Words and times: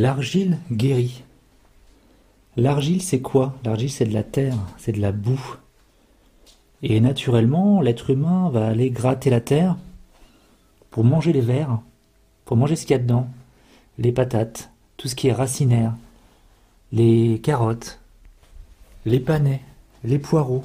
L'argile 0.00 0.56
guérit. 0.72 1.24
L'argile, 2.56 3.02
c'est 3.02 3.20
quoi? 3.20 3.58
L'argile, 3.66 3.90
c'est 3.90 4.06
de 4.06 4.14
la 4.14 4.22
terre, 4.22 4.56
c'est 4.78 4.92
de 4.92 5.00
la 5.02 5.12
boue. 5.12 5.58
Et 6.82 7.00
naturellement, 7.00 7.82
l'être 7.82 8.08
humain 8.08 8.48
va 8.48 8.66
aller 8.66 8.88
gratter 8.88 9.28
la 9.28 9.42
terre 9.42 9.76
pour 10.90 11.04
manger 11.04 11.34
les 11.34 11.42
vers, 11.42 11.80
pour 12.46 12.56
manger 12.56 12.76
ce 12.76 12.86
qu'il 12.86 12.92
y 12.92 12.98
a 12.98 13.02
dedans, 13.02 13.28
les 13.98 14.10
patates, 14.10 14.70
tout 14.96 15.06
ce 15.06 15.14
qui 15.14 15.28
est 15.28 15.34
racinaire, 15.34 15.92
les 16.92 17.38
carottes, 17.42 18.00
les 19.04 19.20
panais, 19.20 19.60
les 20.02 20.18
poireaux. 20.18 20.62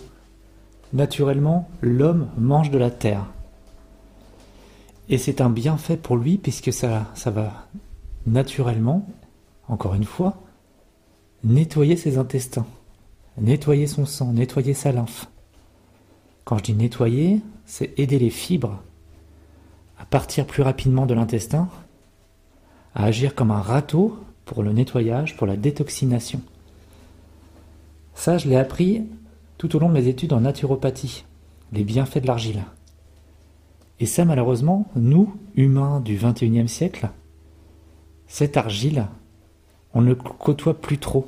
Naturellement, 0.94 1.68
l'homme 1.82 2.30
mange 2.38 2.72
de 2.72 2.78
la 2.78 2.90
terre. 2.90 3.26
Et 5.10 5.18
c'est 5.18 5.42
un 5.42 5.50
bienfait 5.50 5.98
pour 5.98 6.16
lui 6.16 6.38
puisque 6.38 6.72
ça, 6.72 7.12
ça 7.16 7.32
va 7.32 7.68
naturellement, 8.26 9.06
encore 9.68 9.94
une 9.96 10.04
fois, 10.04 10.42
nettoyer 11.44 11.96
ses 11.96 12.18
intestins, 12.18 12.66
nettoyer 13.38 13.88
son 13.88 14.06
sang, 14.06 14.34
nettoyer 14.34 14.74
sa 14.74 14.92
lymphe. 14.92 15.28
Quand 16.44 16.58
je 16.60 16.64
dis 16.64 16.74
nettoyer, 16.74 17.42
c'est 17.66 17.98
aider 18.00 18.20
les 18.20 18.30
fibres 18.30 18.82
à 19.98 20.06
partir 20.06 20.46
plus 20.46 20.62
rapidement 20.62 21.06
de 21.06 21.14
l'intestin, 21.14 21.70
à 22.94 23.06
agir 23.06 23.36
comme 23.36 23.52
un 23.52 23.62
râteau 23.62 24.18
pour 24.46 24.62
le 24.62 24.72
nettoyage, 24.74 25.36
pour 25.36 25.48
la 25.48 25.58
détoxination. 25.58 26.42
Ça, 28.14 28.38
je 28.38 28.48
l'ai 28.48 28.56
appris 28.56 29.04
tout 29.58 29.76
au 29.76 29.80
long 29.80 29.90
de 29.90 29.94
mes 29.94 30.08
études 30.08 30.34
en 30.34 30.42
naturopathie, 30.42 31.26
les 31.72 31.84
bienfaits 31.84 32.20
de 32.20 32.28
l'argile. 32.28 32.64
Et 34.00 34.06
ça, 34.06 34.26
malheureusement, 34.26 34.88
nous, 34.96 35.34
humains 35.56 36.02
du 36.02 36.18
21e 36.18 36.68
siècle, 36.68 37.10
cette 38.28 38.58
argile, 38.58 39.08
on 39.96 40.02
ne 40.02 40.14
côtoie 40.14 40.80
plus 40.80 40.98
trop. 40.98 41.28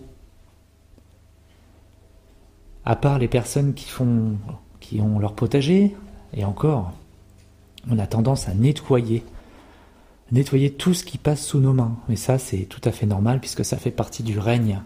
À 2.86 2.96
part 2.96 3.18
les 3.18 3.28
personnes 3.28 3.74
qui 3.74 3.90
font, 3.90 4.36
qui 4.80 5.02
ont 5.02 5.20
leur 5.20 5.34
potager, 5.34 5.96
et 6.34 6.44
encore, 6.46 6.94
on 7.90 7.98
a 7.98 8.06
tendance 8.06 8.50
à 8.50 8.54
nettoyer, 8.54 9.24
nettoyer 10.32 10.72
tout 10.72 10.94
ce 10.94 11.06
qui 11.06 11.18
passe 11.18 11.46
sous 11.46 11.60
nos 11.60 11.74
mains. 11.74 11.96
Mais 12.10 12.18
ça, 12.18 12.38
c'est 12.38 12.66
tout 12.66 12.82
à 12.84 12.92
fait 12.92 13.06
normal 13.06 13.40
puisque 13.40 13.64
ça 13.64 13.78
fait 13.78 13.92
partie 13.92 14.24
du 14.24 14.38
règne, 14.38 14.82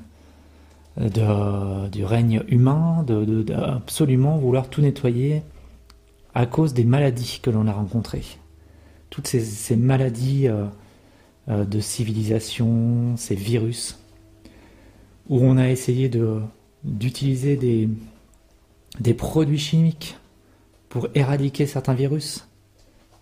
du 0.97 2.05
règne 2.05 2.43
humain, 2.47 3.03
de, 3.03 3.51
absolument 3.53 4.37
vouloir 4.37 4.69
tout 4.69 4.81
nettoyer 4.81 5.41
à 6.35 6.45
cause 6.45 6.73
des 6.73 6.85
maladies 6.85 7.39
que 7.41 7.49
l'on 7.49 7.67
a 7.67 7.73
rencontrées. 7.73 8.23
Toutes 9.09 9.27
ces, 9.27 9.75
maladies 9.75 10.47
euh, 10.47 10.53
euh, 10.53 10.67
de 11.47 11.79
civilisation, 11.79 13.17
ces 13.17 13.35
virus, 13.35 13.99
où 15.27 15.39
on 15.39 15.57
a 15.57 15.69
essayé 15.69 16.09
d'utiliser 16.83 17.57
des, 17.57 17.89
des 18.99 19.13
produits 19.13 19.59
chimiques 19.59 20.17
pour 20.89 21.07
éradiquer 21.15 21.65
certains 21.65 21.93
virus. 21.93 22.47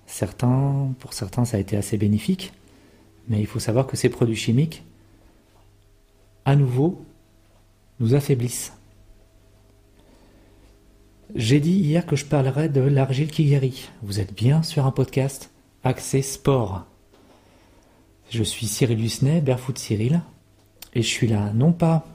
Certains, 0.05 0.93
pour 0.99 1.13
certains, 1.13 1.45
ça 1.45 1.57
a 1.57 1.59
été 1.59 1.77
assez 1.77 1.97
bénéfique, 1.97 2.51
mais 3.27 3.39
il 3.39 3.45
faut 3.45 3.59
savoir 3.59 3.85
que 3.85 3.95
ces 3.95 4.09
produits 4.09 4.35
chimiques, 4.35 4.83
à 6.45 6.55
nouveau, 6.55 7.05
nous 7.99 8.15
affaiblissent. 8.15 8.73
J'ai 11.35 11.59
dit 11.59 11.73
hier 11.73 12.07
que 12.07 12.15
je 12.15 12.25
parlerais 12.25 12.69
de 12.69 12.81
l'argile 12.81 13.29
qui 13.29 13.45
guérit. 13.45 13.89
Vous 14.01 14.19
êtes 14.19 14.33
bien 14.33 14.63
sur 14.63 14.87
un 14.87 14.91
podcast 14.91 15.51
axé 15.83 16.23
sport. 16.23 16.88
Je 18.29 18.43
suis 18.43 18.67
Cyril 18.67 19.03
Husnet, 19.03 19.41
Barefoot 19.41 19.77
Cyril, 19.77 20.21
et 20.93 21.01
je 21.01 21.07
suis 21.07 21.27
là 21.27 21.51
non 21.53 21.71
pas 21.71 22.05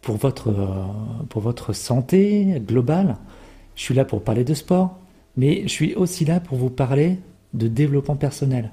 pour 0.00 0.16
votre, 0.16 0.48
euh, 0.48 0.84
pour 1.28 1.42
votre 1.42 1.72
santé 1.72 2.62
globale, 2.66 3.16
je 3.74 3.82
suis 3.82 3.94
là 3.94 4.04
pour 4.04 4.22
parler 4.22 4.44
de 4.44 4.54
sport, 4.54 4.98
mais 5.36 5.62
je 5.64 5.68
suis 5.68 5.94
aussi 5.94 6.24
là 6.24 6.40
pour 6.40 6.56
vous 6.58 6.70
parler 6.70 7.18
de 7.54 7.68
développement 7.68 8.16
personnel, 8.16 8.70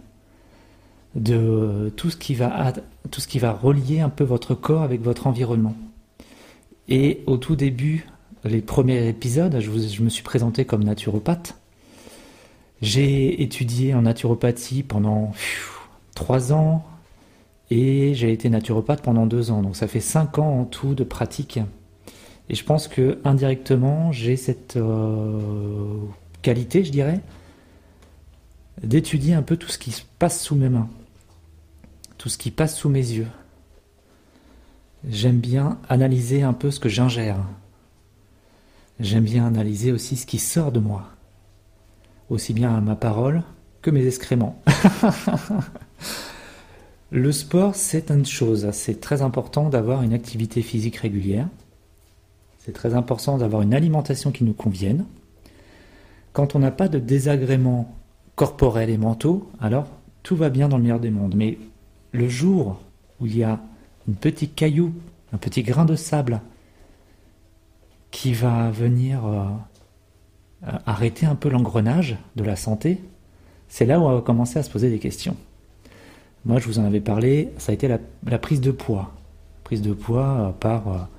de 1.16 1.92
tout 1.96 2.10
ce 2.10 2.18
qui 2.18 2.36
va 2.36 3.52
relier 3.52 4.00
un 4.00 4.10
peu 4.10 4.24
votre 4.24 4.54
corps 4.54 4.84
avec 4.84 5.02
votre 5.02 5.28
environnement. 5.28 5.76
Et 6.90 7.24
au 7.26 7.38
tout 7.38 7.56
début 7.56 8.06
les 8.46 8.62
premiers 8.62 9.08
épisodes, 9.08 9.58
je, 9.60 10.02
me 10.02 10.10
suis 10.10 10.24
présenté 10.24 10.66
comme 10.66 10.84
naturopathe. 10.84 11.56
J'ai 12.82 13.42
étudié 13.42 13.94
en 13.94 14.02
naturopathie 14.02 14.84
pendant 14.84 15.32
trois 16.16 16.54
ans 16.54 16.86
et 17.70 18.14
j'ai 18.14 18.32
été 18.32 18.50
naturopathe 18.50 19.02
pendant 19.02 19.26
deux 19.26 19.52
ans. 19.52 19.62
Donc 19.62 19.76
ça 19.76 19.88
fait 19.88 20.00
cinq 20.00 20.38
ans 20.40 20.60
en 20.60 20.66
tout 20.66 20.96
de 20.96 21.04
pratique. 21.04 21.60
Et 22.50 22.56
je 22.56 22.64
pense 22.64 22.88
que 22.88 23.20
indirectement, 23.24 24.12
j'ai 24.12 24.36
cette 24.36 24.76
euh, 24.76 25.40
qualité, 26.42 26.84
je 26.84 26.92
dirais, 26.92 27.22
d'étudier 28.82 29.34
un 29.34 29.42
peu 29.42 29.56
tout 29.58 29.70
ce 29.70 29.78
qui 29.78 29.92
se 29.92 30.04
passe 30.20 30.42
sous 30.42 30.56
mes 30.56 30.70
mains, 30.70 30.90
tout 32.18 32.30
ce 32.30 32.38
qui 32.38 32.52
passe 32.52 32.76
sous 32.76 32.90
mes 32.90 33.00
yeux. 33.00 33.28
J'aime 35.08 35.40
bien 35.40 35.78
analyser 35.90 36.44
un 36.44 36.54
peu 36.54 36.72
ce 36.72 36.80
que 36.80 36.90
j'ingère, 36.90 37.38
J'aime 39.00 39.24
bien 39.24 39.46
analyser 39.46 39.92
aussi 39.92 40.16
ce 40.16 40.26
qui 40.26 40.38
sort 40.38 40.72
de 40.72 40.80
moi, 40.80 41.10
aussi 42.30 42.54
bien 42.54 42.80
ma 42.80 42.96
parole 42.96 43.42
que 43.82 43.90
mes 43.90 44.06
excréments. 44.06 44.62
Le 47.12 47.32
sport, 47.32 47.76
c'est 47.76 48.10
une 48.10 48.26
chose, 48.26 48.70
c'est 48.72 49.00
très 49.00 49.22
important 49.22 49.70
d'avoir 49.70 50.02
une 50.02 50.14
activité 50.14 50.62
physique 50.62 50.98
régulière, 50.98 51.48
c'est 52.58 52.72
très 52.74 52.94
important 52.94 53.38
d'avoir 53.38 53.62
une 53.62 53.74
alimentation 53.74 54.32
qui 54.32 54.44
nous 54.44 54.54
convienne. 54.54 55.06
Quand 56.32 56.56
on 56.56 56.60
n'a 56.60 56.72
pas 56.72 56.88
de 56.88 56.98
désagréments 56.98 57.94
corporels 58.36 58.90
et 58.90 58.98
mentaux, 58.98 59.52
alors 59.60 59.88
tout 60.24 60.36
va 60.36 60.50
bien 60.50 60.70
dans 60.70 60.78
le 60.78 60.84
meilleur 60.84 61.00
des 61.00 61.12
mondes. 61.12 61.36
Mais 61.36 61.58
le 62.14 62.30
jour 62.30 62.80
où 63.20 63.26
il 63.26 63.38
y 63.38 63.44
a 63.44 63.60
un 64.10 64.14
petit 64.14 64.48
caillou, 64.48 64.94
un 65.34 65.38
petit 65.38 65.62
grain 65.62 65.86
de 65.86 65.96
sable 65.96 66.42
qui 68.12 68.34
va 68.34 68.72
venir 68.72 69.26
euh, 69.26 69.46
euh, 70.68 70.72
arrêter 70.86 71.26
un 71.26 71.36
peu 71.36 71.50
l'engrenage 71.50 72.18
de 72.36 72.44
la 72.44 72.56
santé, 72.56 73.02
c'est 73.68 73.86
là 73.86 74.00
où 74.00 74.04
on 74.04 74.16
va 74.16 74.22
commencer 74.22 74.60
à 74.60 74.64
se 74.64 74.70
poser 74.70 74.90
des 74.90 75.00
questions. 75.00 75.36
Moi, 76.46 76.60
je 76.60 76.68
vous 76.68 76.80
en 76.80 76.86
avais 76.86 77.02
parlé, 77.02 77.50
ça 77.58 77.72
a 77.72 77.76
été 77.76 77.88
la, 77.88 78.38
prise 78.40 78.62
de 78.62 78.72
poids. 78.72 79.14
Prise 79.64 79.82
de 79.82 79.94
poids 79.94 80.28
euh, 80.28 80.50
par 80.52 81.10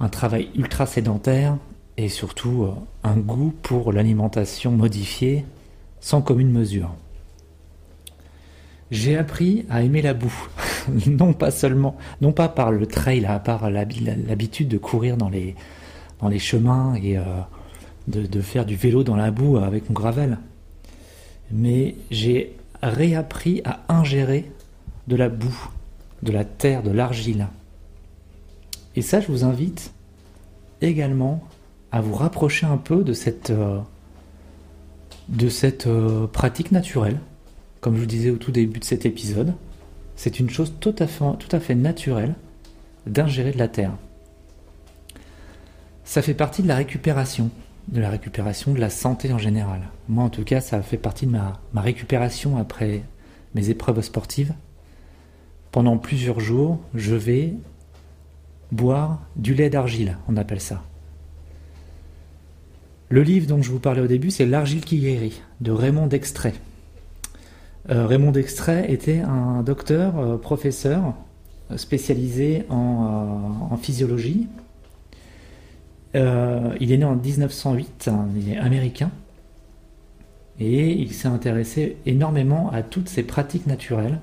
un 0.00 0.08
travail 0.08 0.50
ultra 0.54 0.86
sédentaire 0.86 1.56
et 1.96 2.08
surtout 2.08 2.68
un 3.02 3.16
goût 3.16 3.54
pour 3.62 3.92
l'alimentation 3.92 4.70
modifiée 4.72 5.44
sans 6.00 6.22
commune 6.22 6.50
mesure. 6.50 6.94
J'ai 8.90 9.16
appris 9.16 9.66
à 9.68 9.82
aimer 9.82 10.02
la 10.02 10.14
boue, 10.14 10.46
non 11.06 11.32
pas 11.32 11.50
seulement, 11.50 11.96
non 12.20 12.32
pas 12.32 12.48
par 12.48 12.70
le 12.70 12.86
trail, 12.86 13.26
à 13.26 13.38
part 13.40 13.68
l'habitude 13.70 14.68
de 14.68 14.78
courir 14.78 15.16
dans 15.16 15.28
les, 15.28 15.56
dans 16.20 16.28
les 16.28 16.38
chemins 16.38 16.94
et 16.94 17.18
euh, 17.18 17.24
de, 18.06 18.40
faire 18.40 18.64
du 18.64 18.76
vélo 18.76 19.02
dans 19.02 19.16
la 19.16 19.32
boue 19.32 19.56
avec 19.56 19.88
mon 19.88 19.94
gravel. 19.94 20.38
Mais 21.50 21.96
j'ai 22.10 22.56
réappris 22.82 23.62
à 23.64 23.80
ingérer 23.88 24.50
de 25.08 25.16
la 25.16 25.28
boue, 25.28 25.70
de 26.22 26.32
la 26.32 26.44
terre, 26.44 26.82
de 26.82 26.90
l'argile. 26.90 27.48
Et 28.94 29.02
ça, 29.02 29.20
je 29.20 29.28
vous 29.28 29.44
invite 29.44 29.92
également 30.80 31.42
à 31.92 32.00
vous 32.00 32.14
rapprocher 32.14 32.66
un 32.66 32.76
peu 32.76 33.04
de 33.04 33.12
cette, 33.12 33.50
euh, 33.50 33.78
de 35.28 35.48
cette 35.48 35.86
euh, 35.86 36.26
pratique 36.26 36.72
naturelle. 36.72 37.18
Comme 37.80 37.94
je 37.94 38.00
vous 38.00 38.06
disais 38.06 38.30
au 38.30 38.36
tout 38.36 38.52
début 38.52 38.80
de 38.80 38.84
cet 38.84 39.06
épisode, 39.06 39.54
c'est 40.16 40.40
une 40.40 40.50
chose 40.50 40.72
tout 40.80 40.94
à 40.98 41.06
fait, 41.06 41.24
tout 41.38 41.54
à 41.54 41.60
fait 41.60 41.74
naturelle 41.74 42.34
d'ingérer 43.06 43.52
de 43.52 43.58
la 43.58 43.68
terre 43.68 43.92
ça 46.06 46.22
fait 46.22 46.34
partie 46.34 46.62
de 46.62 46.68
la 46.68 46.76
récupération, 46.76 47.50
de 47.88 48.00
la 48.00 48.10
récupération 48.10 48.74
de 48.74 48.80
la 48.80 48.90
santé 48.90 49.32
en 49.32 49.38
général. 49.38 49.82
Moi, 50.08 50.24
en 50.24 50.30
tout 50.30 50.44
cas, 50.44 50.60
ça 50.60 50.82
fait 50.82 50.96
partie 50.96 51.26
de 51.26 51.32
ma, 51.32 51.60
récupération 51.74 52.56
après 52.56 53.02
mes 53.54 53.70
épreuves 53.70 54.00
sportives. 54.02 54.52
Pendant 55.70 55.98
plusieurs 55.98 56.40
jours, 56.40 56.80
je 56.94 57.14
vais 57.14 57.54
boire 58.72 59.20
du 59.36 59.54
lait 59.54 59.70
d'argile, 59.70 60.16
on 60.28 60.36
appelle 60.36 60.60
ça. 60.60 60.82
Le 63.08 63.22
livre 63.22 63.46
dont 63.46 63.62
je 63.62 63.70
vous 63.70 63.78
parlais 63.78 64.00
au 64.00 64.08
début, 64.08 64.32
c'est 64.32 64.46
L'argile 64.46 64.84
qui 64.84 64.98
guérit, 64.98 65.40
de 65.60 65.70
Raymond 65.70 66.08
Dextray. 66.08 66.54
Euh, 67.90 68.06
Raymond 68.06 68.32
Dextray 68.32 68.92
était 68.92 69.20
un 69.20 69.62
docteur, 69.62 70.18
euh, 70.18 70.36
professeur, 70.38 71.14
spécialisé 71.76 72.64
en 72.68 73.70
euh, 73.72 73.76
physiologie, 73.76 74.48
euh, 76.14 76.74
il 76.80 76.92
est 76.92 76.98
né 76.98 77.04
en 77.04 77.16
1908, 77.16 78.08
hein, 78.08 78.28
il 78.36 78.52
est 78.52 78.56
américain, 78.56 79.10
et 80.58 80.92
il 80.92 81.12
s'est 81.12 81.28
intéressé 81.28 81.96
énormément 82.06 82.70
à 82.70 82.82
toutes 82.82 83.08
ces 83.08 83.22
pratiques 83.22 83.66
naturelles, 83.66 84.20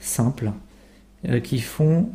simples, 0.00 0.52
euh, 1.28 1.40
qui 1.40 1.60
font 1.60 2.10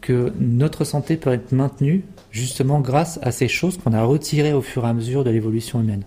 que 0.00 0.32
notre 0.38 0.84
santé 0.84 1.16
peut 1.16 1.32
être 1.32 1.52
maintenue 1.52 2.04
justement 2.30 2.80
grâce 2.80 3.18
à 3.22 3.32
ces 3.32 3.48
choses 3.48 3.78
qu'on 3.78 3.92
a 3.92 4.04
retirées 4.04 4.52
au 4.52 4.62
fur 4.62 4.84
et 4.84 4.88
à 4.88 4.92
mesure 4.92 5.24
de 5.24 5.30
l'évolution 5.30 5.80
humaine. 5.80 6.04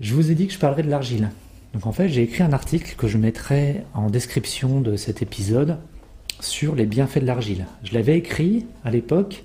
Je 0.00 0.14
vous 0.14 0.30
ai 0.30 0.34
dit 0.34 0.46
que 0.46 0.52
je 0.52 0.58
parlerais 0.58 0.82
de 0.82 0.90
l'argile. 0.90 1.30
Donc 1.72 1.86
en 1.86 1.92
fait, 1.92 2.08
j'ai 2.08 2.22
écrit 2.22 2.42
un 2.42 2.52
article 2.52 2.96
que 2.96 3.06
je 3.06 3.18
mettrai 3.18 3.84
en 3.94 4.10
description 4.10 4.80
de 4.80 4.96
cet 4.96 5.22
épisode 5.22 5.78
sur 6.40 6.74
les 6.74 6.86
bienfaits 6.86 7.20
de 7.20 7.26
l'argile. 7.26 7.66
Je 7.82 7.94
l'avais 7.94 8.16
écrit 8.16 8.66
à 8.84 8.90
l'époque 8.90 9.42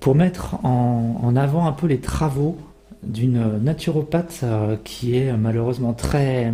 pour 0.00 0.14
mettre 0.14 0.64
en, 0.64 1.34
avant 1.36 1.66
un 1.66 1.72
peu 1.72 1.86
les 1.86 1.98
travaux 1.98 2.56
d'une 3.02 3.58
naturopathe 3.58 4.40
euh, 4.42 4.76
qui 4.82 5.16
est 5.16 5.32
malheureusement 5.36 5.92
très, 5.92 6.52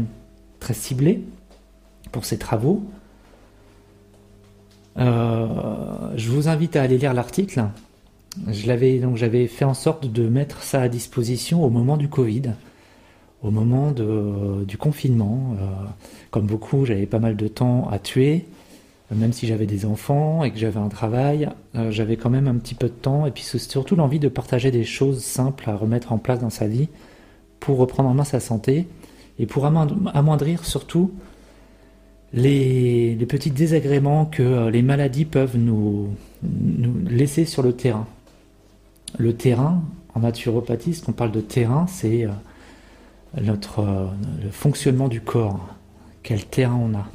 très 0.61 0.75
ciblée 0.75 1.23
pour 2.13 2.25
ses 2.25 2.39
travaux. 2.39 2.83
Euh, 4.99 5.47
je 6.17 6.31
vous 6.31 6.49
invite 6.49 6.77
à 6.77 6.83
aller 6.83 6.99
lire 6.99 7.15
l'article. 7.15 7.65
J'avais 8.49 9.47
fait 9.47 9.65
en 9.65 9.75
sorte 9.75 10.07
de 10.07 10.29
mettre 10.29 10.63
ça 10.63 10.83
à 10.83 10.89
disposition 10.89 11.65
au 11.65 11.71
moment 11.71 11.97
du 11.97 12.09
Covid, 12.09 12.53
au 13.43 13.51
moment 13.51 13.93
du 13.93 14.77
confinement. 14.77 15.57
Euh, 15.61 15.65
comme 16.31 16.47
beaucoup, 16.47 16.85
j'avais 16.85 17.07
pas 17.07 17.19
mal 17.19 17.37
de 17.37 17.49
temps 17.49 17.89
à 17.91 17.99
tuer 17.99 18.47
même 19.11 19.33
si 19.33 19.47
j'avais 19.47 19.67
des 19.67 19.85
enfants 19.85 20.45
et 20.45 20.51
que 20.51 20.59
j'avais 20.59 20.81
un 20.81 20.89
travail, 20.89 21.51
euh, 21.75 21.91
j'avais 21.91 22.17
quand 22.17 22.31
même 22.31 22.49
un 22.49 22.55
petit 22.55 22.75
peu 22.75 22.89
de 22.89 22.95
temps 22.95 23.27
et 23.27 23.31
puis 23.31 23.43
surtout 23.43 23.97
l'envie 23.97 24.19
de 24.19 24.29
partager 24.29 24.71
des 24.71 24.85
choses 24.85 25.23
simples 25.23 25.69
à 25.69 25.77
remettre 25.77 26.13
en 26.13 26.19
place 26.19 26.41
dans 26.41 26.51
sa 26.51 26.67
vie 26.67 26.89
pour 27.61 27.77
reprendre 27.79 28.09
en 28.09 28.15
main 28.15 28.25
sa 28.25 28.41
santé 28.41 28.89
et 29.39 29.47
pour 29.47 29.67
amoindrir 29.67 30.65
surtout 30.65 31.13
les, 32.33 33.17
petits 33.29 33.51
désagréments 33.51 34.27
que 34.27 34.43
euh, 34.43 34.71
les 34.71 34.83
maladies 34.83 35.25
peuvent 35.25 35.57
nous, 35.57 36.11
laisser 37.07 37.45
sur 37.45 37.63
le 37.63 37.75
terrain. 37.75 38.07
Le 39.19 39.35
terrain, 39.35 39.83
en 40.15 40.21
naturopathie, 40.21 40.95
ce 40.95 41.05
qu'on 41.05 41.13
parle 41.13 41.31
de 41.31 41.41
terrain, 41.41 41.87
c'est 41.87 42.25
euh, 42.25 42.31
notre 43.41 44.11
le 44.43 44.51
fonctionnement 44.51 45.09
du 45.09 45.21
corps. 45.21 45.69
Quel 46.23 46.45
terrain 46.47 46.79
on 46.81 46.97
a 46.97 47.07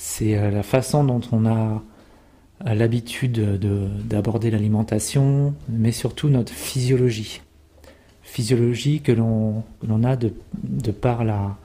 c'est 0.00 0.38
euh, 0.38 0.50
la 0.50 0.62
façon 0.62 1.04
dont 1.04 1.20
on 1.30 1.44
a 1.44 1.82
euh, 2.66 2.74
l'habitude 2.74 3.38
d'aborder 4.08 4.50
l'alimentation, 4.50 5.54
mais 5.68 5.92
surtout 5.92 6.30
notre 6.30 6.54
physiologie. 6.54 7.42
Physiologie 8.22 9.02
que 9.02 9.12
l'on 9.12 9.62
a 10.04 10.16
de, 10.16 10.32
par 10.90 11.22
la, 11.22 11.58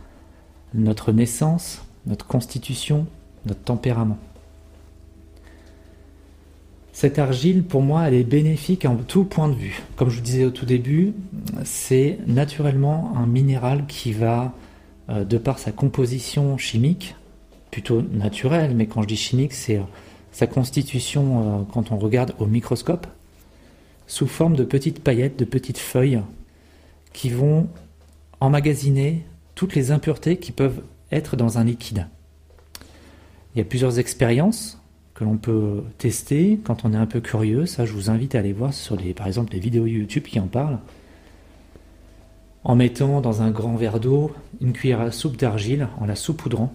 notre 0.74 1.14
naissance, 1.14 1.86
notre 2.08 2.28
constitution, 2.28 3.08
notre 3.46 3.62
tempérament. 3.62 4.18
Cette 6.92 7.20
argile, 7.20 7.64
pour 7.64 7.82
moi, 7.82 8.08
elle 8.08 8.16
est 8.16 8.24
bénéfique 8.26 8.84
en 8.84 8.98
tout 8.98 9.24
point 9.24 9.48
de 9.48 9.56
vue. 9.56 9.82
Comme 9.96 10.10
je 10.10 10.18
vous 10.18 10.24
disais 10.24 10.44
au 10.44 10.52
tout 10.52 10.66
début, 10.66 11.14
c'est 11.64 12.20
naturellement 12.28 13.14
un 13.16 13.28
minéral 13.28 13.86
qui 13.88 14.12
va, 14.12 14.54
euh, 15.10 15.24
de 15.24 15.38
par 15.38 15.58
sa 15.58 15.72
composition 15.72 16.58
chimique, 16.58 17.16
plutôt 17.76 18.02
naturel, 18.02 18.74
mais 18.74 18.86
quand 18.86 19.02
je 19.02 19.08
dis 19.10 19.18
chimique, 19.18 19.52
c'est 19.52 19.80
euh, 19.80 19.84
sa 20.32 20.48
constitution 20.48 21.24
euh, 21.60 21.64
quand 21.74 21.92
on 21.92 21.98
regarde 21.98 22.34
au 22.40 22.46
microscope, 22.46 23.06
sous 24.08 24.28
forme 24.28 24.56
de 24.56 24.64
petites 24.64 25.04
paillettes, 25.04 25.38
de 25.38 25.44
petites 25.44 25.78
feuilles 25.78 26.22
qui 27.12 27.30
vont 27.30 27.68
emmagasiner 28.40 29.26
toutes 29.56 29.76
les 29.76 29.92
impuretés 29.92 30.38
qui 30.38 30.54
peuvent 30.54 30.84
être 31.12 31.36
dans 31.36 31.58
un 31.58 31.66
liquide. 31.66 32.08
Il 33.54 33.58
y 33.58 33.62
a 33.62 33.66
plusieurs 33.66 34.00
expériences 34.00 34.80
que 35.14 35.26
l'on 35.26 35.36
peut 35.36 35.84
tester 35.98 36.58
quand 36.64 36.86
on 36.86 36.94
est 36.94 36.98
un 36.98 37.08
peu 37.08 37.20
curieux. 37.20 37.66
Ça, 37.66 37.86
je 37.86 37.92
vous 37.92 38.10
invite 38.10 38.36
à 38.36 38.40
aller 38.40 38.54
voir 38.54 38.74
sur 38.74 38.96
les, 38.96 39.14
par 39.14 39.28
exemple, 39.28 39.52
les 39.52 39.60
vidéos 39.60 39.86
YouTube 39.86 40.24
qui 40.24 40.40
en 40.40 40.48
parlent. 40.48 40.80
En 42.64 42.78
mettant 42.78 43.20
dans 43.20 43.42
un 43.42 43.52
grand 43.52 43.76
verre 43.76 44.00
d'eau 44.00 44.32
une 44.62 44.72
cuillère 44.72 45.02
à 45.02 45.12
soupe 45.12 45.36
d'argile, 45.36 45.90
en 46.00 46.06
la 46.06 46.16
saupoudrant, 46.16 46.72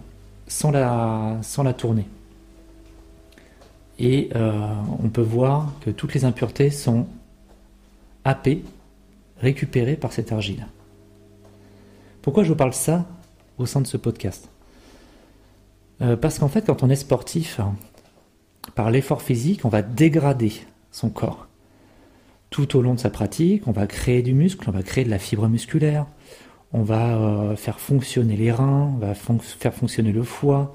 sans 0.51 0.71
la, 0.73 1.73
tourner. 1.73 2.07
Et 3.99 4.31
euh, 4.35 4.53
on 5.03 5.09
peut 5.09 5.23
voir 5.23 5.73
que 5.81 5.91
toutes 5.91 6.13
les 6.15 6.25
impuretés 6.25 6.71
sont 6.71 7.07
happées, 8.25 8.65
récupérées 9.39 9.97
par 9.97 10.13
cette 10.13 10.33
argile. 10.33 10.67
Pourquoi 12.21 12.45
je 12.45 12.49
vous 12.49 12.57
parle 12.57 12.75
ça 12.75 13.07
au 13.59 13.67
sein 13.67 13.81
de 13.81 13.87
ce 13.87 13.97
podcast? 13.97 14.51
Euh, 16.03 16.17
Parce 16.17 16.39
qu'en 16.39 16.49
fait, 16.49 16.67
quand 16.67 16.83
on 16.83 16.91
est 16.91 16.97
sportif, 16.97 17.61
par 18.75 18.91
l'effort 18.91 19.23
physique, 19.23 19.65
on 19.65 19.69
va 19.69 19.83
dégrader 19.83 20.53
son 20.91 21.11
corps. 21.11 21.47
Tout 22.51 22.77
au 22.77 22.83
long 22.83 22.95
de 22.95 23.01
sa 23.01 23.11
pratique, 23.11 23.69
on 23.69 23.73
va 23.73 23.87
créer 23.87 24.23
du 24.23 24.35
muscle, 24.35 24.69
on 24.69 24.73
va 24.73 24.83
créer 24.83 25.05
de 25.05 25.11
la 25.11 25.21
fibre 25.21 25.49
musculaire, 25.49 26.07
on 26.73 26.83
va 26.83 27.17
euh, 27.17 27.57
faire 27.57 27.81
fonctionner 27.81 28.37
les 28.37 28.53
reins, 28.53 28.93
on 28.95 28.99
va 28.99 29.15
faire 29.15 29.75
fonctionner 29.75 30.13
le 30.13 30.23
foie. 30.23 30.75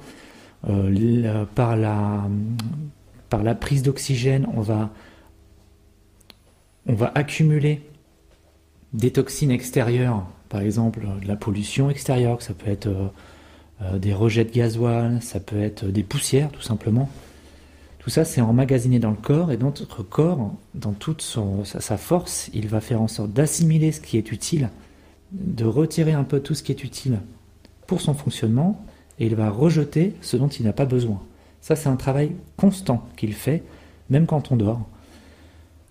Euh, 0.68 1.46
par, 1.54 1.78
la, 1.78 2.28
par 3.30 3.44
la 3.44 3.54
prise 3.54 3.84
d'oxygène, 3.84 4.48
on 4.56 4.62
va, 4.62 4.90
accumuler 7.14 7.84
des 8.94 9.12
toxines 9.12 9.52
extérieures, 9.52 10.26
par 10.50 10.62
exemple 10.62 11.06
de 11.22 11.28
la 11.28 11.36
pollution 11.36 11.90
extérieure, 11.90 12.42
ça 12.42 12.54
peut 12.54 12.70
être 12.70 12.88
euh, 13.82 14.00
des 14.00 14.14
rejets 14.14 14.46
de 14.46 14.52
gasoil, 14.52 15.22
ça 15.22 15.40
peut 15.40 15.62
être 15.62 15.86
des 15.86 16.04
poussières 16.04 16.50
tout 16.52 16.62
simplement. 16.62 17.10
Tout 18.00 18.10
ça, 18.10 18.24
c'est 18.24 18.42
emmagasiné 18.42 19.00
dans 19.00 19.12
le 19.12 19.18
corps 19.18 19.52
et 19.52 19.58
dans 19.58 19.68
notre 19.68 20.04
corps, 20.04 20.52
dans 20.76 20.94
toute 20.94 21.22
sa 21.64 21.98
force, 21.98 22.50
il 22.54 22.68
va 22.68 22.80
faire 22.80 23.02
en 23.02 23.08
sorte 23.08 23.34
d'assimiler 23.34 23.92
ce 23.92 24.00
qui 24.02 24.18
est 24.18 24.32
utile 24.32 24.70
de 25.36 25.66
retirer 25.66 26.14
un 26.14 26.24
peu 26.24 26.40
tout 26.40 26.56
ce 26.56 26.64
qui 26.64 26.72
est 26.72 26.84
utile 26.84 27.20
pour 27.88 28.02
son 28.02 28.14
fonctionnement 28.14 28.84
et 29.20 29.28
il 29.28 29.36
va 29.36 29.50
rejeter 29.50 30.16
ce 30.22 30.38
dont 30.38 30.48
il 30.48 30.66
n'a 30.66 30.74
pas 30.74 30.86
besoin. 30.86 31.22
Ça, 31.62 31.76
c'est 31.76 31.90
un 31.90 31.96
travail 31.96 32.32
constant 32.58 33.08
qu'il 33.16 33.34
fait, 33.34 33.64
même 34.10 34.26
quand 34.26 34.52
on 34.52 34.56
dort, 34.56 34.88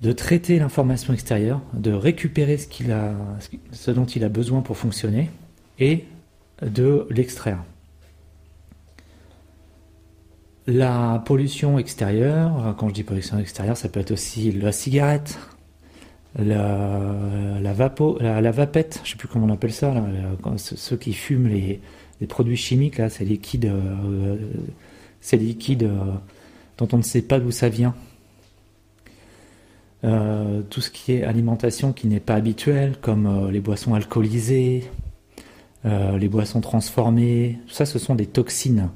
de 0.02 0.12
traiter 0.12 0.58
l'information 0.58 1.12
extérieure, 1.12 1.60
de 1.72 1.92
récupérer 1.92 2.58
ce, 2.58 3.90
dont 3.90 4.04
il 4.04 4.24
a 4.24 4.28
besoin 4.28 4.60
pour 4.60 4.76
fonctionner 4.76 5.30
et 5.78 6.04
de 6.62 7.06
l'extraire. 7.10 7.64
La 10.66 11.22
pollution 11.26 11.78
extérieure, 11.78 12.74
quand 12.78 12.88
je 12.88 12.94
dis 12.94 13.02
pollution 13.02 13.38
extérieure, 13.38 13.76
ça 13.76 13.88
peut 13.88 14.00
être 14.00 14.12
aussi 14.12 14.52
la 14.52 14.72
cigarette, 14.72 15.38
la, 16.38 17.12
la, 17.60 18.40
la, 18.40 18.50
vapette, 18.50 19.00
je 19.04 19.10
sais 19.10 19.16
plus 19.16 19.28
comment 19.28 19.46
on 19.46 19.52
appelle 19.52 19.72
ça, 19.72 19.94
ceux 20.56 20.96
qui 20.96 21.12
fument 21.12 21.48
les, 21.48 21.80
produits 22.28 22.56
chimiques, 22.56 22.98
là, 22.98 23.10
ces 23.10 23.24
liquides, 23.24 23.66
euh, 23.66 24.36
ces 25.20 25.36
liquides 25.36 25.84
euh, 25.84 26.14
dont 26.78 26.88
on 26.92 26.96
ne 26.96 27.02
sait 27.02 27.22
pas 27.22 27.38
d'où 27.38 27.50
ça 27.50 27.68
vient. 27.68 27.94
Euh, 30.04 30.62
tout 30.70 30.80
ce 30.80 30.90
qui 30.90 31.12
est 31.12 31.24
alimentation 31.24 31.92
qui 31.92 32.06
n'est 32.06 32.20
pas 32.20 32.34
habituelle, 32.34 32.96
comme 33.00 33.50
les 33.50 33.60
boissons 33.60 33.94
alcoolisées, 33.94 34.84
les 35.84 36.28
boissons 36.28 36.62
transformées, 36.62 37.58
tout 37.66 37.74
ça, 37.74 37.84
ce 37.84 37.98
sont 37.98 38.14
des 38.14 38.26
toxines. 38.26 38.88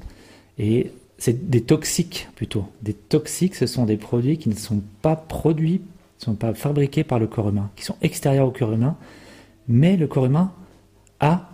Et 0.58 0.90
c'est 1.18 1.50
des 1.50 1.60
toxiques 1.60 2.28
plutôt. 2.34 2.66
Des 2.80 2.94
toxiques, 2.94 3.56
ce 3.56 3.66
sont 3.66 3.84
des 3.84 3.98
produits 3.98 4.38
qui 4.38 4.48
ne 4.48 4.54
sont 4.54 4.82
pas 5.02 5.16
produits 5.16 5.82
ne 6.18 6.24
sont 6.24 6.34
pas 6.34 6.54
fabriqués 6.54 7.04
par 7.04 7.18
le 7.18 7.26
corps 7.26 7.48
humain, 7.48 7.70
qui 7.76 7.84
sont 7.84 7.96
extérieurs 8.02 8.48
au 8.48 8.50
corps 8.50 8.72
humain, 8.72 8.96
mais 9.68 9.96
le 9.96 10.06
corps 10.06 10.26
humain 10.26 10.52
a 11.20 11.48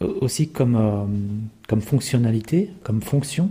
aussi 0.00 0.48
comme, 0.48 0.76
euh, 0.76 1.04
comme 1.68 1.80
fonctionnalité, 1.80 2.70
comme 2.82 3.02
fonction, 3.02 3.50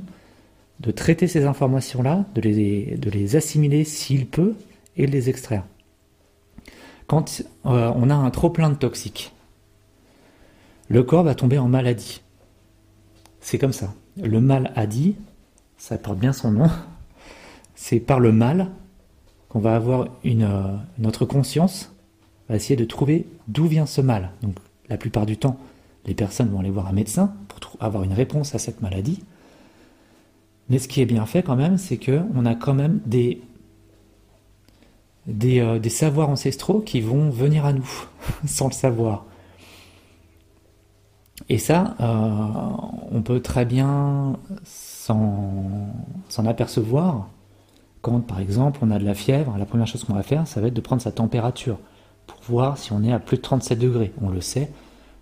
de 0.79 0.91
traiter 0.91 1.27
ces 1.27 1.45
informations-là, 1.45 2.25
de 2.35 2.41
les, 2.41 2.97
de 2.97 3.09
les 3.09 3.35
assimiler 3.35 3.83
s'il 3.83 4.27
peut, 4.27 4.55
et 4.97 5.07
de 5.07 5.11
les 5.11 5.29
extraire. 5.29 5.63
Quand 7.07 7.43
euh, 7.65 7.91
on 7.95 8.09
a 8.09 8.15
un 8.15 8.29
trop 8.31 8.49
plein 8.49 8.69
de 8.69 8.75
toxiques, 8.75 9.33
le 10.87 11.03
corps 11.03 11.23
va 11.23 11.35
tomber 11.35 11.57
en 11.57 11.67
maladie. 11.67 12.21
C'est 13.41 13.57
comme 13.57 13.73
ça. 13.73 13.93
Le 14.21 14.39
mal 14.39 14.71
a 14.75 14.85
dit, 14.85 15.15
ça 15.77 15.97
porte 15.97 16.19
bien 16.19 16.33
son 16.33 16.51
nom, 16.51 16.69
c'est 17.75 17.99
par 17.99 18.19
le 18.19 18.31
mal 18.31 18.69
on 19.55 19.59
va 19.59 19.75
avoir 19.75 20.09
une, 20.25 20.43
euh, 20.43 20.75
notre 20.99 21.25
conscience 21.25 21.91
va 22.49 22.57
essayer 22.57 22.75
de 22.75 22.83
trouver 22.83 23.25
d'où 23.47 23.65
vient 23.65 23.85
ce 23.85 24.01
mal. 24.01 24.31
Donc 24.43 24.55
la 24.89 24.97
plupart 24.97 25.25
du 25.25 25.37
temps, 25.37 25.57
les 26.05 26.13
personnes 26.13 26.49
vont 26.49 26.59
aller 26.59 26.69
voir 26.69 26.87
un 26.87 26.91
médecin 26.91 27.33
pour 27.47 27.77
avoir 27.79 28.03
une 28.03 28.13
réponse 28.13 28.53
à 28.53 28.59
cette 28.59 28.81
maladie. 28.81 29.23
Mais 30.69 30.77
ce 30.77 30.89
qui 30.89 31.01
est 31.01 31.05
bien 31.05 31.25
fait 31.25 31.41
quand 31.41 31.55
même, 31.55 31.77
c'est 31.77 31.97
qu'on 31.97 32.45
a 32.45 32.53
quand 32.53 32.73
même 32.73 32.99
des, 33.05 33.41
euh, 35.29 35.79
des, 35.79 35.89
savoirs 35.89 36.29
ancestraux 36.29 36.81
qui 36.81 36.99
vont 36.99 37.29
venir 37.29 37.65
à 37.65 37.71
nous 37.71 37.89
sans 38.45 38.67
le 38.67 38.73
savoir. 38.73 39.25
Et 41.47 41.59
ça, 41.59 41.95
on 43.11 43.21
peut 43.21 43.41
très 43.41 43.65
bien 43.65 44.37
s'en 44.63 46.45
apercevoir 46.45 47.27
quand, 48.05 48.19
par 48.19 48.39
exemple, 48.39 48.81
on 48.83 48.91
a 48.91 48.99
de 48.99 49.03
la 49.03 49.15
fièvre. 49.15 49.55
La 49.57 49.65
première 49.65 49.87
chose 49.87 50.03
qu'on 50.03 50.13
va 50.13 50.21
faire, 50.21 50.45
ça 50.45 50.61
va 50.61 50.67
être 50.67 50.75
de 50.75 50.81
prendre 50.81 51.01
sa 51.01 51.11
température 51.11 51.79
pour 52.27 52.37
voir 52.43 52.77
si 52.77 52.93
on 52.93 53.03
est 53.03 53.11
à 53.11 53.17
plus 53.17 53.37
de 53.37 53.41
37 53.41 53.79
degrés. 53.79 54.13
On 54.21 54.29
le 54.29 54.41
sait, 54.41 54.69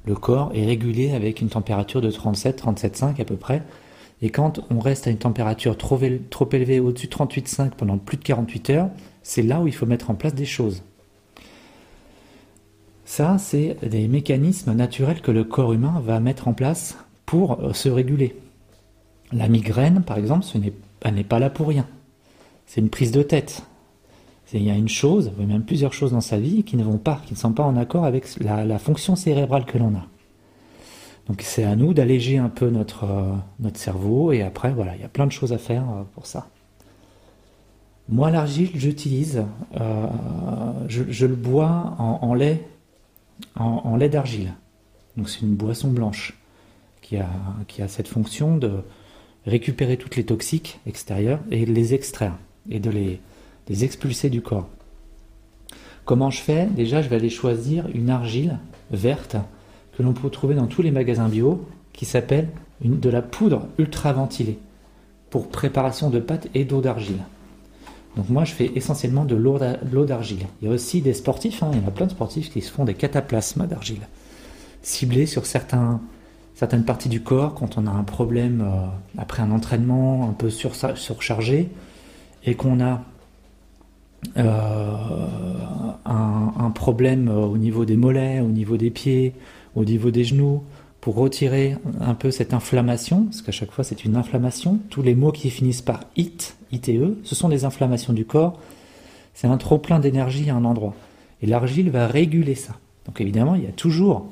le 0.05 0.15
corps 0.15 0.51
est 0.53 0.65
régulé 0.65 1.13
avec 1.13 1.39
une 1.39 1.47
température 1.47 2.01
de 2.01 2.11
37, 2.11 2.61
37,5 2.61 3.21
à 3.21 3.23
peu 3.23 3.37
près. 3.37 3.63
Et 4.21 4.31
quand 4.31 4.59
on 4.69 4.79
reste 4.81 5.07
à 5.07 5.11
une 5.11 5.17
température 5.17 5.77
trop, 5.77 5.97
élevée, 5.97 6.81
au-dessus 6.81 7.07
de 7.07 7.13
38,5 7.13 7.69
pendant 7.69 7.97
plus 7.97 8.17
de 8.17 8.23
48 8.23 8.69
heures, 8.71 8.89
c'est 9.21 9.43
là 9.43 9.61
où 9.61 9.67
il 9.67 9.73
faut 9.73 9.85
mettre 9.85 10.09
en 10.09 10.15
place 10.15 10.35
des 10.35 10.43
choses. 10.43 10.83
Ça, 13.05 13.37
c'est 13.37 13.77
des 13.81 14.09
mécanismes 14.09 14.73
naturels 14.73 15.21
que 15.21 15.31
le 15.31 15.45
corps 15.45 15.71
humain 15.71 16.01
va 16.05 16.19
mettre 16.19 16.49
en 16.49 16.53
place 16.53 16.97
pour 17.25 17.61
euh, 17.61 17.71
se 17.71 17.87
réguler. 17.87 18.35
La 19.31 19.47
migraine, 19.47 20.03
par 20.05 20.17
exemple, 20.17 20.43
ce 20.43 20.57
elle 21.05 21.13
n'est 21.13 21.23
pas 21.23 21.39
là 21.39 21.49
pour 21.49 21.69
rien. 21.69 21.87
C'est 22.65 22.81
une 22.81 22.89
prise 22.89 23.11
de 23.11 23.23
tête. 23.23 23.63
Il 24.53 24.63
y 24.63 24.69
a 24.69 24.75
une 24.75 24.89
chose, 24.89 25.31
ou 25.39 25.43
même 25.43 25.63
plusieurs 25.63 25.93
choses 25.93 26.11
dans 26.11 26.21
sa 26.21 26.37
vie 26.37 26.63
qui 26.63 26.77
ne 26.77 26.83
vont 26.83 26.99
pas, 26.99 27.21
qui 27.25 27.33
ne 27.33 27.39
sont 27.39 27.53
pas 27.53 27.63
en 27.63 27.75
accord 27.75 28.05
avec 28.05 28.27
la, 28.39 28.77
fonction 28.77 29.15
cérébrale 29.15 29.65
que 29.65 29.79
l'on 29.79 29.95
a. 29.95 30.05
Donc 31.27 31.41
c'est 31.41 31.63
à 31.63 31.75
nous 31.75 31.93
d'alléger 31.93 32.37
un 32.37 32.49
peu 32.49 32.69
notre, 32.69 33.05
euh, 33.05 33.33
notre 33.59 33.79
cerveau 33.79 34.31
et 34.31 34.43
après 34.43 34.71
voilà, 34.71 34.95
il 34.95 35.01
y 35.01 35.05
a 35.05 35.09
plein 35.09 35.25
de 35.25 35.31
choses 35.31 35.53
à 35.53 35.57
faire 35.57 35.83
euh, 35.83 36.03
pour 36.13 36.27
ça. 36.27 36.49
Moi 38.09 38.29
l'argile 38.29 38.69
j'utilise, 38.75 39.43
euh, 39.79 40.07
je, 40.87 41.25
le 41.25 41.35
bois 41.35 41.95
en, 41.97 42.33
lait, 42.33 42.61
en, 43.55 43.95
lait 43.95 44.09
d'argile. 44.09 44.53
Donc 45.15 45.29
c'est 45.29 45.41
une 45.41 45.55
boisson 45.55 45.89
blanche 45.89 46.37
qui 47.01 47.17
a, 47.17 47.29
qui 47.67 47.81
a 47.81 47.87
cette 47.87 48.09
fonction 48.09 48.57
de 48.57 48.83
récupérer 49.45 49.95
toutes 49.95 50.17
les 50.17 50.25
toxiques 50.25 50.79
extérieures 50.85 51.39
et 51.49 51.65
les 51.65 51.93
extraire 51.93 52.37
et 52.69 52.79
de 52.79 52.89
les, 52.89 53.19
expulser 53.83 54.29
du 54.29 54.41
corps. 54.41 54.67
Comment 56.05 56.29
je 56.29 56.41
fais? 56.41 56.65
Déjà, 56.65 57.01
je 57.01 57.09
vais 57.09 57.15
aller 57.15 57.29
choisir 57.29 57.87
une 57.93 58.09
argile 58.09 58.59
verte 58.91 59.37
que 59.97 60.03
l'on 60.03 60.13
peut 60.13 60.29
trouver 60.29 60.55
dans 60.55 60.67
tous 60.67 60.81
les 60.81 60.91
magasins 60.91 61.29
bio 61.29 61.65
qui 61.93 62.05
s'appelle 62.05 62.49
de 62.81 63.09
la 63.09 63.21
poudre 63.21 63.67
ultra 63.77 64.11
ventilée 64.11 64.59
pour 65.29 65.47
préparation 65.47 66.09
de 66.09 66.19
pâtes 66.19 66.47
et 66.53 66.65
d'eau 66.65 66.81
d'argile. 66.81 67.23
Donc 68.15 68.29
moi, 68.29 68.43
je 68.43 68.53
fais 68.53 68.71
essentiellement 68.75 69.25
de 69.25 69.35
l'eau 69.35 70.05
d'argile. 70.05 70.45
Il 70.61 70.67
y 70.67 70.71
a 70.71 70.73
aussi 70.73 71.01
des 71.01 71.13
sportifs, 71.13 71.63
hein, 71.63 71.71
il 71.73 71.81
y 71.81 71.83
en 71.83 71.87
a 71.87 71.91
plein 71.91 72.05
de 72.05 72.11
sportifs 72.11 72.51
qui 72.51 72.61
se 72.61 72.71
font 72.71 72.85
des 72.85 72.93
cataplasmes 72.93 73.65
d'argile, 73.65 74.01
ciblés 74.83 75.25
sur 75.25 75.45
certaines 75.45 75.99
parties 76.85 77.09
du 77.09 77.23
corps 77.23 77.55
quand 77.55 77.77
on 77.77 77.87
a 77.87 77.91
un 77.91 78.03
problème 78.03 78.61
euh, 78.61 78.85
après 79.17 79.41
un 79.41 79.51
entraînement 79.51 80.29
un 80.29 80.33
peu 80.33 80.49
surchargé 80.51 81.71
et 82.45 82.55
qu'on 82.55 82.79
a 82.79 83.03
euh, 84.37 84.93
un, 86.05 86.71
problème 86.71 87.29
au 87.29 87.57
niveau 87.57 87.85
des 87.85 87.95
mollets, 87.95 88.39
au 88.39 88.47
niveau 88.47 88.77
des 88.77 88.89
pieds, 88.89 89.33
au 89.75 89.85
niveau 89.85 90.11
des 90.11 90.23
genoux, 90.23 90.63
pour 91.01 91.15
retirer 91.15 91.77
un 92.01 92.13
peu 92.13 92.31
cette 92.31 92.53
inflammation, 92.53 93.25
parce 93.25 93.41
qu'à 93.41 93.51
chaque 93.51 93.71
fois 93.71 93.83
c'est 93.83 94.05
une 94.05 94.15
inflammation. 94.15 94.79
Tous 94.89 95.01
les 95.01 95.15
mots 95.15 95.31
qui 95.31 95.49
finissent 95.49 95.81
par 95.81 96.01
it, 96.15 96.57
ite, 96.71 96.89
ce 97.23 97.35
sont 97.35 97.49
des 97.49 97.65
inflammations 97.65 98.13
du 98.13 98.25
corps. 98.25 98.59
C'est 99.33 99.47
un 99.47 99.57
trop 99.57 99.77
plein 99.77 99.99
d'énergie 99.99 100.49
à 100.49 100.55
un 100.55 100.65
endroit. 100.65 100.95
Et 101.41 101.45
l'argile 101.45 101.89
va 101.89 102.07
réguler 102.07 102.55
ça. 102.55 102.73
Donc 103.05 103.21
évidemment, 103.21 103.55
il 103.55 103.63
y 103.63 103.67
a 103.67 103.71
toujours, 103.71 104.27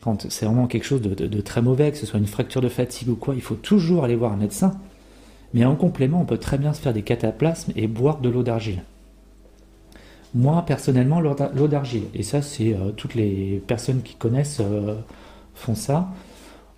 quand 0.00 0.30
c'est 0.30 0.46
vraiment 0.46 0.66
quelque 0.66 0.84
chose 0.84 1.02
de, 1.02 1.40
très 1.40 1.62
mauvais, 1.62 1.90
que 1.92 1.98
ce 1.98 2.06
soit 2.06 2.18
une 2.18 2.26
fracture 2.26 2.60
de 2.60 2.68
fatigue 2.68 3.10
ou 3.10 3.16
quoi, 3.16 3.34
il 3.34 3.42
faut 3.42 3.54
toujours 3.54 4.04
aller 4.04 4.16
voir 4.16 4.32
un 4.32 4.36
médecin. 4.36 4.72
Mais 5.54 5.64
en 5.64 5.74
complément, 5.74 6.20
on 6.20 6.24
peut 6.24 6.38
très 6.38 6.58
bien 6.58 6.72
se 6.72 6.80
faire 6.80 6.92
des 6.92 7.02
cataplasmes 7.02 7.72
et 7.76 7.86
boire 7.86 8.20
de 8.20 8.28
l'eau 8.28 8.42
d'argile. 8.42 8.82
Moi, 10.34 10.62
personnellement, 10.64 11.20
l'eau 11.20 11.68
d'argile. 11.68 12.04
Et 12.14 12.22
ça, 12.22 12.40
c'est 12.40 12.72
euh, 12.72 12.90
toutes 12.96 13.16
les 13.16 13.60
personnes 13.66 14.02
qui 14.02 14.14
connaissent 14.14 14.60
euh, 14.60 14.94
font 15.54 15.74
ça. 15.74 16.08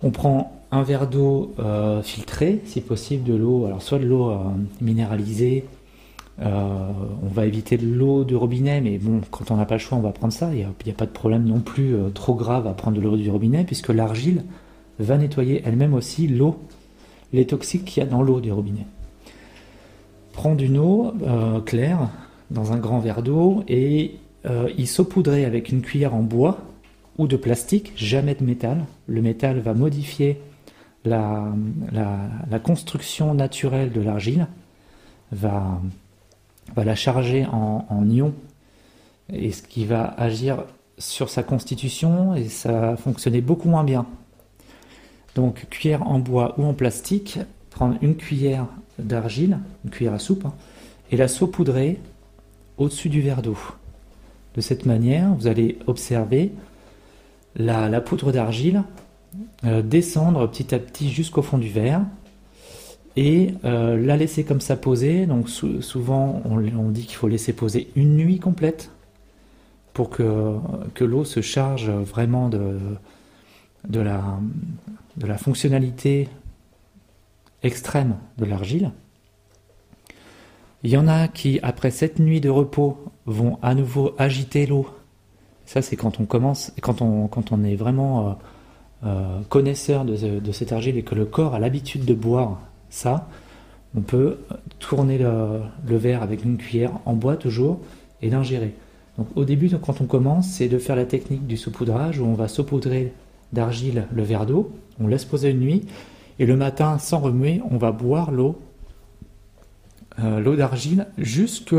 On 0.01 0.09
prend 0.09 0.63
un 0.71 0.81
verre 0.81 1.07
d'eau 1.07 1.53
euh, 1.59 2.01
filtré, 2.01 2.61
si 2.65 2.81
possible, 2.81 3.23
de 3.23 3.35
l'eau, 3.35 3.65
alors 3.67 3.83
soit 3.83 3.99
de 3.99 4.05
l'eau 4.05 4.33
minéralisée. 4.81 5.65
on 6.39 7.27
va 7.31 7.45
éviter 7.45 7.77
de 7.77 7.85
l'eau 7.85 8.23
de 8.23 8.35
robinet, 8.35 8.81
mais 8.81 8.97
bon, 8.97 9.21
quand 9.29 9.51
on 9.51 9.57
n'a 9.57 9.65
pas 9.65 9.75
le 9.75 9.79
choix, 9.79 9.99
on 9.99 10.01
va 10.01 10.11
prendre 10.11 10.33
ça. 10.33 10.49
Il 10.51 10.57
n'y 10.57 10.91
a, 10.91 10.95
pas 10.97 11.05
de 11.05 11.11
problème 11.11 11.43
non 11.43 11.59
plus 11.59 11.95
trop 12.15 12.33
grave 12.33 12.65
à 12.65 12.73
prendre 12.73 12.97
de 12.97 13.01
l'eau 13.01 13.15
du 13.15 13.29
robinet, 13.29 13.63
puisque 13.65 13.89
l'argile 13.89 14.43
va 14.99 15.17
nettoyer 15.17 15.61
elle-même 15.63 15.93
aussi 15.93 16.27
l'eau, 16.27 16.57
les 17.33 17.45
toxiques 17.45 17.85
qu'il 17.85 18.03
y 18.03 18.05
a 18.05 18.09
dans 18.09 18.21
l'eau 18.21 18.39
du 18.39 18.51
robinet. 18.51 18.85
Prendre 20.31 20.63
une 20.63 20.77
eau 20.77 21.13
claire, 21.65 22.09
dans 22.53 22.71
un 22.71 22.77
grand 22.77 22.99
verre 22.99 23.21
d'eau 23.21 23.63
et 23.67 24.15
euh, 24.45 24.69
il 24.77 24.87
saupoudrait 24.87 25.45
avec 25.45 25.69
une 25.69 25.81
cuillère 25.81 26.13
en 26.13 26.21
bois 26.21 26.59
ou 27.17 27.27
de 27.27 27.35
plastique, 27.35 27.93
jamais 27.95 28.35
de 28.35 28.43
métal. 28.43 28.85
Le 29.07 29.21
métal 29.21 29.59
va 29.59 29.73
modifier 29.73 30.39
la, 31.05 31.53
construction 32.63 33.33
naturelle 33.33 33.91
de 33.91 34.01
l'argile, 34.01 34.47
va, 35.31 35.81
la 36.75 36.95
charger 36.95 37.45
en, 37.45 37.85
en 37.89 38.09
ions, 38.09 38.33
et 39.31 39.51
ce 39.51 39.61
qui 39.63 39.85
va 39.85 40.05
agir 40.17 40.63
sur 40.97 41.29
sa 41.29 41.43
constitution 41.43 42.35
et 42.35 42.47
ça 42.47 42.71
va 42.71 42.95
fonctionner 42.95 43.41
beaucoup 43.41 43.67
moins 43.67 43.83
bien. 43.83 44.05
Donc 45.35 45.67
cuillère 45.69 46.07
en 46.07 46.19
bois 46.19 46.55
ou 46.57 46.65
en 46.65 46.73
plastique, 46.73 47.39
prendre 47.71 47.97
une 48.01 48.15
cuillère 48.15 48.67
d'argile, 48.99 49.59
une 49.83 49.89
cuillère 49.89 50.13
à 50.13 50.19
soupe, 50.19 50.45
hein, 50.45 50.53
et 51.11 51.17
la 51.17 51.27
saupoudrer 51.27 51.99
au-dessus 52.77 53.09
du 53.09 53.21
verre 53.21 53.41
d'eau. 53.41 53.57
De 54.55 54.61
cette 54.61 54.85
manière, 54.85 55.33
vous 55.33 55.47
allez 55.47 55.79
observer 55.87 56.51
la, 57.55 58.01
poudre 58.01 58.31
d'argile 58.31 58.83
euh, 59.65 59.81
descendre 59.81 60.47
petit 60.47 60.75
à 60.75 60.79
petit 60.79 61.09
jusqu'au 61.09 61.41
fond 61.41 61.57
du 61.57 61.69
verre 61.69 62.01
et 63.15 63.53
euh, 63.63 63.97
la 63.97 64.17
laisser 64.17 64.43
comme 64.43 64.61
ça 64.61 64.75
poser. 64.75 65.25
Donc 65.25 65.49
souvent 65.49 66.41
on, 66.45 66.89
dit 66.89 67.05
qu'il 67.05 67.15
faut 67.15 67.27
laisser 67.27 67.53
poser 67.53 67.89
une 67.95 68.15
nuit 68.15 68.39
complète 68.39 68.91
pour 69.93 70.09
que, 70.09 70.55
que 70.93 71.03
l'eau 71.03 71.23
se 71.23 71.41
charge 71.41 71.89
vraiment 71.89 72.49
de, 72.49 72.77
de, 73.87 73.99
la, 73.99 74.39
de 75.17 75.27
la 75.27 75.37
fonctionnalité 75.37 76.29
extrême 77.63 78.17
de 78.37 78.45
l'argile. 78.45 78.91
Il 80.83 80.89
y 80.89 80.97
en 80.97 81.07
a 81.07 81.29
qui, 81.29 81.59
après 81.63 81.91
cette 81.91 82.19
nuit 82.19 82.41
de 82.41 82.49
repos, 82.49 82.97
vont 83.25 83.57
à 83.61 83.73
nouveau 83.73 84.13
agiter 84.17 84.65
l'eau. 84.65 84.87
Ça, 85.65 85.81
c'est 85.81 85.95
quand 85.95 86.19
on 86.19 86.25
commence, 86.25 86.73
quand 86.81 87.01
on, 87.01 87.27
quand 87.27 87.53
on 87.53 87.63
est 87.63 87.77
vraiment 87.77 88.27
euh, 88.27 88.33
euh, 89.05 89.41
connaisseur 89.47 90.03
de, 90.03 90.51
cette 90.51 90.73
argile 90.73 90.97
et 90.97 91.03
que 91.03 91.15
le 91.15 91.25
corps 91.25 91.55
a 91.55 91.59
l'habitude 91.59 92.03
de 92.03 92.13
boire 92.13 92.59
ça, 92.89 93.27
on 93.95 94.01
peut 94.01 94.39
tourner 94.79 95.17
le, 95.17 95.97
verre 95.97 96.21
avec 96.21 96.43
une 96.43 96.57
cuillère 96.57 96.91
en 97.05 97.13
bois 97.13 97.37
toujours 97.37 97.79
et 98.21 98.29
l'ingérer. 98.29 98.73
Donc 99.17 99.27
au 99.35 99.45
début, 99.45 99.69
quand 99.69 100.01
on 100.01 100.05
commence, 100.05 100.47
c'est 100.47 100.67
de 100.67 100.77
faire 100.77 100.95
la 100.95 101.05
technique 101.05 101.47
du 101.47 101.57
saupoudrage 101.57 102.19
où 102.19 102.25
on 102.25 102.33
va 102.33 102.47
saupoudrer 102.47 103.13
d'argile 103.53 104.07
le 104.11 104.23
verre 104.23 104.45
d'eau, 104.45 104.71
on 104.99 105.07
laisse 105.07 105.25
poser 105.25 105.51
une 105.51 105.59
nuit 105.59 105.85
et 106.39 106.45
le 106.45 106.55
matin, 106.55 106.97
sans 106.97 107.19
remuer, 107.19 107.61
on 107.69 107.77
va 107.77 107.91
boire 107.91 108.31
l'eau 108.31 108.59
euh, 110.19 110.39
l'eau 110.39 110.55
d'argile 110.55 111.07
juste 111.17 111.73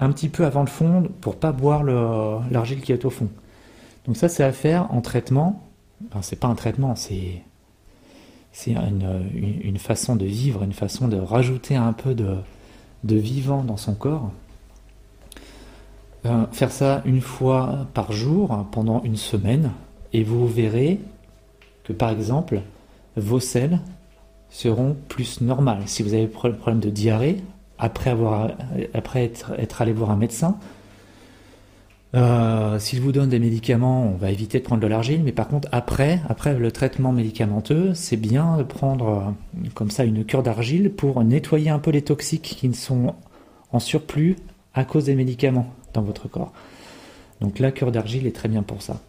un 0.00 0.12
petit 0.12 0.28
peu 0.28 0.44
avant 0.44 0.60
le 0.60 0.66
fond 0.66 1.08
pour 1.20 1.36
pas 1.36 1.52
boire 1.52 1.82
l'argile 1.82 2.80
qui 2.80 2.92
est 2.92 3.04
au 3.04 3.10
fond. 3.10 3.28
Donc 4.06 4.16
ça 4.16 4.28
c'est 4.28 4.44
à 4.44 4.52
faire 4.52 4.92
en 4.92 5.00
traitement. 5.00 5.64
Enfin, 6.08 6.22
c'est 6.22 6.36
pas 6.36 6.48
un 6.48 6.54
traitement, 6.54 6.94
c'est 6.94 7.42
c'est 8.52 8.72
une, 8.72 9.78
façon 9.78 10.16
de 10.16 10.24
vivre, 10.24 10.64
une 10.64 10.72
façon 10.72 11.06
de 11.06 11.16
rajouter 11.16 11.76
un 11.76 11.92
peu 11.92 12.14
de, 12.14 12.34
vivant 13.04 13.62
dans 13.62 13.76
son 13.76 13.94
corps. 13.94 14.32
Euh, 16.26 16.44
faire 16.50 16.72
ça 16.72 17.02
une 17.04 17.20
fois 17.20 17.86
par 17.94 18.10
jour 18.10 18.66
pendant 18.72 19.02
une 19.04 19.16
semaine 19.16 19.70
et 20.12 20.22
vous 20.24 20.46
verrez 20.46 20.98
que 21.84 21.92
par 21.92 22.10
exemple 22.10 22.60
vos 23.16 23.40
selles 23.40 23.80
seront 24.50 24.96
plus 25.08 25.40
normales. 25.40 25.82
Si 25.86 26.02
vous 26.02 26.14
avez 26.14 26.26
problème 26.26 26.80
de 26.80 26.90
diarrhée, 26.90 27.42
après, 27.78 28.10
avoir, 28.10 28.50
après 28.94 29.24
être, 29.24 29.82
allé 29.82 29.92
voir 29.92 30.10
un 30.10 30.16
médecin, 30.16 30.58
euh, 32.14 32.78
s'il 32.78 33.00
vous 33.00 33.12
donne 33.12 33.28
des 33.28 33.38
médicaments, 33.38 34.06
on 34.06 34.16
va 34.16 34.30
éviter 34.30 34.58
de 34.58 34.64
prendre 34.64 34.80
de 34.80 34.86
l'argile, 34.86 35.22
mais 35.22 35.32
par 35.32 35.46
contre, 35.46 35.68
après, 35.72 36.20
après 36.28 36.54
le 36.54 36.72
traitement 36.72 37.12
médicamenteux, 37.12 37.92
c'est 37.92 38.16
bien 38.16 38.56
de 38.56 38.62
prendre 38.62 39.08
euh, 39.08 39.68
comme 39.74 39.90
ça 39.90 40.04
une 40.04 40.24
cure 40.24 40.42
d'argile 40.42 40.90
pour 40.90 41.22
nettoyer 41.22 41.68
un 41.70 41.78
peu 41.78 41.90
les 41.90 42.02
toxiques 42.02 42.54
qui 42.58 42.68
ne 42.68 42.74
sont 42.74 43.14
en 43.72 43.78
surplus 43.78 44.36
à 44.72 44.84
cause 44.84 45.04
des 45.04 45.14
médicaments 45.14 45.66
dans 45.92 46.02
votre 46.02 46.28
corps. 46.28 46.52
Donc 47.40 47.58
la 47.58 47.72
cure 47.72 47.92
d'argile 47.92 48.26
est 48.26 48.34
très 48.34 48.48
bien 48.48 48.62
pour 48.62 48.80
ça. 48.80 49.00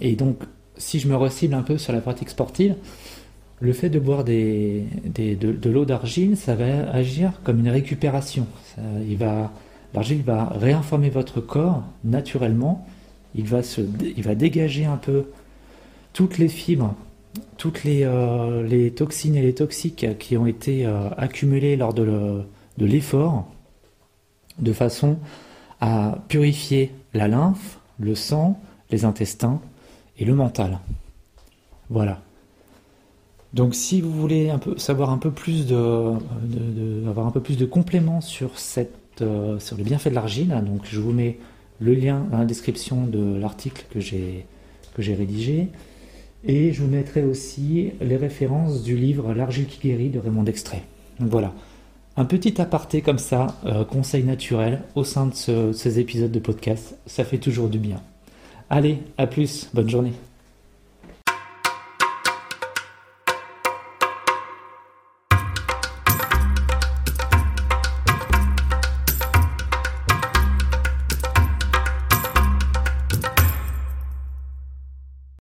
Et 0.00 0.16
donc, 0.16 0.38
si 0.76 0.98
je 0.98 1.08
me 1.08 1.16
recible 1.16 1.54
un 1.54 1.62
peu 1.62 1.78
sur 1.78 1.92
la 1.92 2.00
pratique 2.00 2.30
sportive, 2.30 2.74
le 3.60 3.72
fait 3.72 3.88
de 3.88 3.98
boire 3.98 4.24
de, 4.24 5.68
l'eau 5.68 5.84
d'argile, 5.84 6.36
ça 6.36 6.54
va 6.54 6.90
agir 6.90 7.40
comme 7.42 7.60
une 7.60 7.70
récupération. 7.70 8.46
l'argile 9.94 10.22
va 10.22 10.44
réinformer 10.54 11.10
votre 11.10 11.40
corps 11.40 11.82
naturellement. 12.04 12.86
Il 13.34 13.46
va, 13.46 14.34
dégager 14.34 14.84
un 14.84 14.96
peu 14.96 15.24
toutes 16.12 16.38
les 16.38 16.48
fibres, 16.48 16.94
toutes 17.56 17.84
les, 17.84 18.02
euh, 18.04 18.90
toxines 18.90 19.36
et 19.36 19.42
les 19.42 19.54
toxiques 19.54 20.06
qui 20.18 20.36
ont 20.36 20.46
été 20.46 20.86
euh, 20.86 21.08
accumulées 21.16 21.76
lors 21.76 21.94
de 21.94 22.44
l'effort, 22.78 23.46
de 24.58 24.72
façon 24.72 25.18
à 25.80 26.18
purifier 26.28 26.92
la 27.14 27.28
lymphe, 27.28 27.78
le 27.98 28.14
sang, 28.14 28.60
les 28.90 29.04
intestins 29.04 29.60
et 30.18 30.24
le 30.24 30.34
mental. 30.34 30.78
Voilà. 31.90 32.20
Donc 33.52 33.74
si 33.74 34.00
vous 34.00 34.12
voulez 34.12 34.52
savoir 34.76 35.10
un 35.10 35.18
peu 35.18 35.30
plus 35.30 35.66
de, 35.66 36.12
avoir 37.08 37.26
un 37.26 37.30
peu 37.30 37.40
plus 37.40 37.56
de 37.56 37.64
compléments 37.64 38.20
sur, 38.20 38.58
cette, 38.58 39.22
euh, 39.22 39.58
sur 39.58 39.76
les 39.76 39.84
bienfaits 39.84 40.08
de 40.08 40.14
l'argile, 40.14 40.62
donc 40.66 40.82
je 40.84 41.00
vous 41.00 41.12
mets 41.12 41.38
le 41.78 41.94
lien 41.94 42.26
dans 42.30 42.38
la 42.38 42.44
description 42.44 43.06
de 43.06 43.38
l'article 43.38 43.86
que 43.90 44.00
j'ai, 44.00 44.46
que 44.94 45.02
j'ai 45.02 45.14
rédigé. 45.14 45.68
Et 46.44 46.72
je 46.72 46.82
vous 46.82 46.88
mettrai 46.88 47.24
aussi 47.24 47.92
les 48.00 48.16
références 48.16 48.82
du 48.82 48.96
livre 48.96 49.32
L'argile 49.34 49.66
qui 49.66 49.88
guérit 49.88 50.10
de 50.10 50.18
Raymond 50.18 50.42
Dextrait. 50.42 50.82
Donc 51.18 51.30
voilà, 51.30 51.52
un 52.16 52.24
petit 52.24 52.60
aparté 52.60 53.02
comme 53.02 53.18
ça, 53.18 53.58
euh, 53.64 53.84
conseil 53.84 54.24
naturel 54.24 54.82
au 54.94 55.04
sein 55.04 55.26
de 55.26 55.72
ces 55.72 55.98
épisodes 55.98 56.30
de 56.30 56.38
podcast, 56.38 56.98
ça 57.06 57.24
fait 57.24 57.38
toujours 57.38 57.68
du 57.68 57.78
bien. 57.78 58.00
Allez, 58.68 58.98
à 59.16 59.26
plus, 59.26 59.68
bonne 59.72 59.88
journée. 59.88 60.12